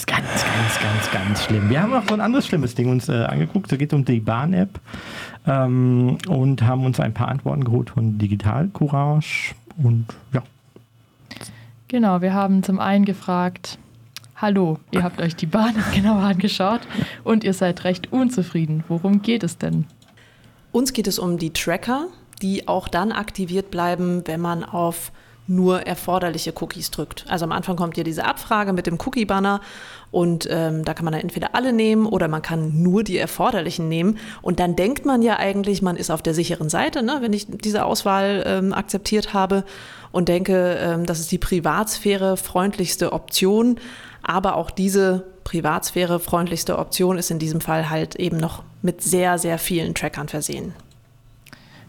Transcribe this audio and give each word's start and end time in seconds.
ist 0.00 0.06
ganz, 0.06 0.26
ganz, 0.26 0.80
ganz, 0.80 1.10
ganz 1.10 1.44
schlimm. 1.44 1.68
Wir 1.68 1.82
haben 1.82 1.90
noch 1.90 2.08
so 2.08 2.14
ein 2.14 2.22
anderes 2.22 2.46
schlimmes 2.46 2.74
Ding 2.74 2.90
uns 2.90 3.08
äh, 3.10 3.24
angeguckt. 3.24 3.70
Es 3.70 3.78
geht 3.78 3.92
um 3.92 4.04
die 4.04 4.20
Bahn-App 4.20 4.80
ähm, 5.46 6.16
und 6.26 6.62
haben 6.62 6.86
uns 6.86 6.98
ein 7.00 7.12
paar 7.12 7.28
Antworten 7.28 7.64
geholt 7.64 7.90
von 7.90 8.16
Digital 8.16 8.68
Courage 8.68 9.54
und 9.82 10.06
ja. 10.32 10.42
Genau, 11.88 12.22
wir 12.22 12.32
haben 12.32 12.62
zum 12.62 12.80
einen 12.80 13.04
gefragt, 13.04 13.78
hallo, 14.36 14.78
ihr 14.90 15.02
habt 15.02 15.20
euch 15.20 15.36
die 15.36 15.46
Bahn 15.46 15.74
genauer 15.94 16.22
angeschaut 16.22 16.80
und 17.22 17.44
ihr 17.44 17.52
seid 17.52 17.84
recht 17.84 18.10
unzufrieden. 18.10 18.84
Worum 18.88 19.20
geht 19.20 19.42
es 19.42 19.58
denn? 19.58 19.84
Uns 20.72 20.94
geht 20.94 21.08
es 21.08 21.18
um 21.18 21.36
die 21.36 21.52
Tracker, 21.52 22.06
die 22.40 22.68
auch 22.68 22.88
dann 22.88 23.12
aktiviert 23.12 23.70
bleiben, 23.70 24.22
wenn 24.24 24.40
man 24.40 24.64
auf 24.64 25.12
nur 25.50 25.86
erforderliche 25.86 26.52
Cookies 26.60 26.90
drückt. 26.90 27.24
Also 27.28 27.44
am 27.44 27.52
Anfang 27.52 27.76
kommt 27.76 27.96
ja 27.96 28.04
diese 28.04 28.24
Abfrage 28.24 28.72
mit 28.72 28.86
dem 28.86 28.98
Cookie-Banner 29.04 29.60
und 30.12 30.48
ähm, 30.50 30.84
da 30.84 30.94
kann 30.94 31.04
man 31.04 31.12
dann 31.12 31.22
entweder 31.22 31.54
alle 31.54 31.72
nehmen 31.72 32.06
oder 32.06 32.28
man 32.28 32.40
kann 32.40 32.82
nur 32.82 33.02
die 33.02 33.18
erforderlichen 33.18 33.88
nehmen. 33.88 34.18
Und 34.42 34.60
dann 34.60 34.76
denkt 34.76 35.04
man 35.04 35.22
ja 35.22 35.38
eigentlich, 35.38 35.82
man 35.82 35.96
ist 35.96 36.10
auf 36.10 36.22
der 36.22 36.34
sicheren 36.34 36.70
Seite, 36.70 37.02
ne, 37.02 37.18
wenn 37.20 37.32
ich 37.32 37.46
diese 37.48 37.84
Auswahl 37.84 38.44
ähm, 38.46 38.72
akzeptiert 38.72 39.34
habe 39.34 39.64
und 40.12 40.28
denke, 40.28 40.78
ähm, 40.80 41.04
das 41.04 41.18
ist 41.18 41.32
die 41.32 41.38
Privatsphäre 41.38 42.36
freundlichste 42.36 43.12
Option. 43.12 43.80
Aber 44.22 44.54
auch 44.54 44.70
diese 44.70 45.24
Privatsphäre 45.42 46.20
freundlichste 46.20 46.78
Option 46.78 47.18
ist 47.18 47.30
in 47.30 47.40
diesem 47.40 47.60
Fall 47.60 47.90
halt 47.90 48.14
eben 48.16 48.36
noch 48.36 48.62
mit 48.82 49.02
sehr, 49.02 49.38
sehr 49.38 49.58
vielen 49.58 49.94
Trackern 49.94 50.28
versehen. 50.28 50.74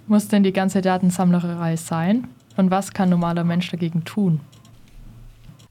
Muss 0.08 0.28
denn 0.28 0.42
die 0.42 0.54
ganze 0.54 0.82
Datensammlerei 0.82 1.76
sein? 1.76 2.28
Und 2.62 2.70
was 2.70 2.94
kann 2.94 3.10
normaler 3.10 3.44
Mensch 3.44 3.72
dagegen 3.72 4.04
tun? 4.04 4.40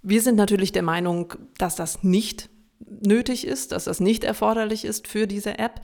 Wir 0.03 0.21
sind 0.23 0.35
natürlich 0.35 0.73
der 0.73 0.83
Meinung, 0.83 1.35
dass 1.57 1.77
das 1.77 2.03
nicht 2.03 2.51
nötig 2.81 3.47
ist, 3.47 3.71
dass 3.71 3.85
das 3.85 4.01
nicht 4.01 4.25
erforderlich 4.25 4.85
ist 4.85 5.07
für 5.07 5.29
diese 5.29 5.57
App. 5.61 5.83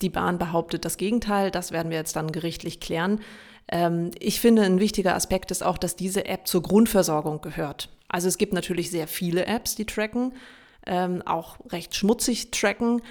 Die 0.00 0.08
Bahn 0.08 0.38
behauptet 0.38 0.86
das 0.86 0.96
Gegenteil. 0.96 1.50
Das 1.50 1.70
werden 1.70 1.90
wir 1.90 1.98
jetzt 1.98 2.16
dann 2.16 2.32
gerichtlich 2.32 2.80
klären. 2.80 3.20
Ähm, 3.70 4.10
ich 4.18 4.40
finde, 4.40 4.62
ein 4.62 4.80
wichtiger 4.80 5.14
Aspekt 5.14 5.50
ist 5.50 5.62
auch, 5.62 5.76
dass 5.76 5.96
diese 5.96 6.24
App 6.24 6.46
zur 6.46 6.62
Grundversorgung 6.62 7.42
gehört. 7.42 7.90
Also 8.08 8.26
es 8.28 8.38
gibt 8.38 8.54
natürlich 8.54 8.90
sehr 8.90 9.06
viele 9.06 9.44
Apps, 9.44 9.74
die 9.74 9.84
tracken, 9.84 10.32
ähm, 10.86 11.20
auch 11.26 11.58
recht 11.70 11.94
schmutzig 11.94 12.52
tracken. 12.52 13.02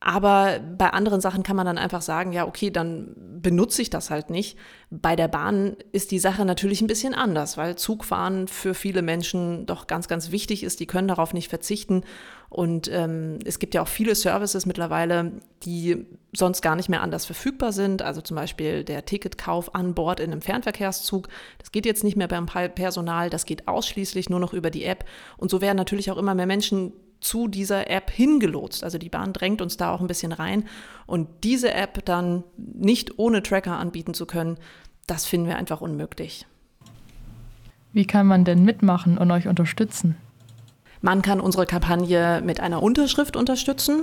Aber 0.00 0.60
bei 0.60 0.88
anderen 0.90 1.20
Sachen 1.20 1.42
kann 1.42 1.56
man 1.56 1.66
dann 1.66 1.76
einfach 1.76 2.00
sagen, 2.00 2.32
ja, 2.32 2.46
okay, 2.46 2.70
dann 2.70 3.14
benutze 3.42 3.82
ich 3.82 3.90
das 3.90 4.10
halt 4.10 4.30
nicht. 4.30 4.58
Bei 4.90 5.16
der 5.16 5.28
Bahn 5.28 5.76
ist 5.92 6.10
die 6.10 6.18
Sache 6.18 6.44
natürlich 6.44 6.80
ein 6.80 6.86
bisschen 6.86 7.14
anders, 7.14 7.56
weil 7.56 7.76
Zugfahren 7.76 8.48
für 8.48 8.74
viele 8.74 9.02
Menschen 9.02 9.66
doch 9.66 9.86
ganz, 9.86 10.08
ganz 10.08 10.30
wichtig 10.30 10.62
ist. 10.62 10.80
Die 10.80 10.86
können 10.86 11.08
darauf 11.08 11.34
nicht 11.34 11.48
verzichten. 11.48 12.04
Und 12.50 12.90
ähm, 12.90 13.38
es 13.44 13.58
gibt 13.58 13.74
ja 13.74 13.82
auch 13.82 13.88
viele 13.88 14.14
Services 14.14 14.64
mittlerweile, 14.64 15.32
die 15.64 16.06
sonst 16.34 16.62
gar 16.62 16.76
nicht 16.76 16.88
mehr 16.88 17.02
anders 17.02 17.26
verfügbar 17.26 17.72
sind. 17.72 18.02
Also 18.02 18.20
zum 18.20 18.36
Beispiel 18.36 18.84
der 18.84 19.04
Ticketkauf 19.04 19.74
an 19.74 19.94
Bord 19.94 20.20
in 20.20 20.32
einem 20.32 20.40
Fernverkehrszug. 20.40 21.28
Das 21.58 21.72
geht 21.72 21.84
jetzt 21.84 22.04
nicht 22.04 22.16
mehr 22.16 22.28
beim 22.28 22.46
Personal, 22.46 23.28
das 23.30 23.44
geht 23.44 23.68
ausschließlich 23.68 24.30
nur 24.30 24.40
noch 24.40 24.54
über 24.54 24.70
die 24.70 24.84
App. 24.84 25.04
Und 25.36 25.50
so 25.50 25.60
werden 25.60 25.76
natürlich 25.76 26.10
auch 26.10 26.16
immer 26.16 26.34
mehr 26.34 26.46
Menschen 26.46 26.92
zu 27.20 27.48
dieser 27.48 27.90
App 27.90 28.10
hingelotst. 28.10 28.84
Also 28.84 28.98
die 28.98 29.08
Bahn 29.08 29.32
drängt 29.32 29.60
uns 29.60 29.76
da 29.76 29.92
auch 29.92 30.00
ein 30.00 30.06
bisschen 30.06 30.32
rein. 30.32 30.64
Und 31.06 31.28
diese 31.44 31.72
App 31.72 32.04
dann 32.04 32.44
nicht 32.56 33.18
ohne 33.18 33.42
Tracker 33.42 33.76
anbieten 33.78 34.14
zu 34.14 34.26
können, 34.26 34.58
das 35.06 35.26
finden 35.26 35.48
wir 35.48 35.56
einfach 35.56 35.80
unmöglich. 35.80 36.46
Wie 37.92 38.06
kann 38.06 38.26
man 38.26 38.44
denn 38.44 38.64
mitmachen 38.64 39.18
und 39.18 39.30
euch 39.30 39.48
unterstützen? 39.48 40.16
Man 41.00 41.22
kann 41.22 41.40
unsere 41.40 41.66
Kampagne 41.66 42.42
mit 42.44 42.60
einer 42.60 42.82
Unterschrift 42.82 43.36
unterstützen. 43.36 44.02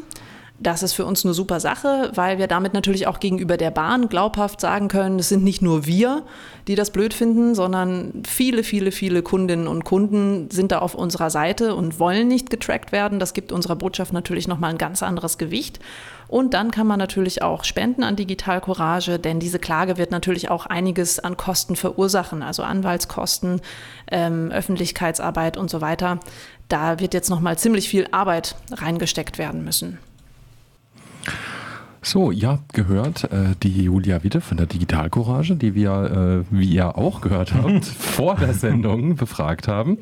Das 0.58 0.84
ist 0.84 0.94
für 0.94 1.06
uns 1.06 1.26
eine 1.26 1.34
super 1.34 1.60
Sache, 1.60 2.12
weil 2.16 2.38
wir 2.38 2.48
damit 2.48 2.74
natürlich 2.74 3.08
auch 3.08 3.20
gegenüber 3.20 3.58
der 3.58 3.72
Bahn 3.72 4.08
glaubhaft 4.08 4.62
sagen 4.62 4.88
können, 4.88 5.20
es 5.20 5.28
sind 5.28 5.44
nicht 5.44 5.62
nur 5.62 5.86
wir, 5.86 6.24
die 6.70 6.76
das 6.76 6.92
blöd 6.92 7.14
finden, 7.14 7.56
sondern 7.56 8.24
viele, 8.26 8.64
viele, 8.64 8.94
viele 8.94 9.22
Kundinnen 9.22 9.68
und 9.68 9.84
Kunden 9.84 10.50
sind 10.50 10.72
da 10.72 10.80
auf 10.80 10.96
unserer 10.96 11.30
Seite 11.30 11.76
und 11.76 12.00
wollen 12.00 12.30
nicht 12.30 12.50
getrackt 12.50 12.94
werden. 12.94 13.20
Das 13.20 13.34
gibt 13.34 13.52
unserer 13.52 13.76
Botschaft 13.76 14.14
natürlich 14.14 14.48
nochmal 14.48 14.72
ein 14.72 14.78
ganz 14.78 15.04
anderes 15.04 15.38
Gewicht. 15.38 15.80
Und 16.30 16.54
dann 16.54 16.72
kann 16.72 16.88
man 16.88 17.00
natürlich 17.00 17.42
auch 17.42 17.66
spenden 17.66 18.04
an 18.04 18.16
Digital 18.16 18.62
Courage, 18.62 19.20
denn 19.20 19.42
diese 19.42 19.60
Klage 19.60 19.98
wird 19.98 20.12
natürlich 20.12 20.50
auch 20.50 20.66
einiges 20.66 21.20
an 21.20 21.36
Kosten 21.36 21.76
verursachen, 21.76 22.42
also 22.42 22.64
Anwaltskosten, 22.64 23.62
ähm, 24.10 24.52
Öffentlichkeitsarbeit 24.52 25.58
und 25.58 25.70
so 25.70 25.82
weiter. 25.82 26.22
Da 26.70 27.02
wird 27.02 27.14
jetzt 27.14 27.30
nochmal 27.30 27.58
ziemlich 27.58 27.90
viel 27.90 28.08
Arbeit 28.12 28.56
reingesteckt 28.72 29.38
werden 29.38 29.66
müssen. 29.66 30.00
So, 32.08 32.30
ihr 32.30 32.50
habt 32.50 32.74
gehört, 32.74 33.24
äh, 33.32 33.56
die 33.64 33.86
Julia 33.86 34.24
Witte 34.24 34.40
von 34.40 34.58
der 34.58 34.68
Digitalcourage, 34.68 35.56
die 35.56 35.74
wir, 35.74 36.46
äh, 36.52 36.56
wie 36.56 36.68
ihr 36.68 37.00
auch 37.00 37.20
gehört 37.20 37.56
habt, 37.56 37.84
vor 37.86 38.36
der 38.36 38.54
Sendung 38.54 39.16
befragt 39.16 39.68
haben. 39.68 39.94